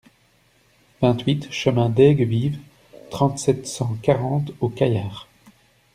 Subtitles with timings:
[0.99, 2.57] vingt-huit chemin d'Aigues-Vives,
[3.11, 5.27] trente, sept cent quarante au Cailar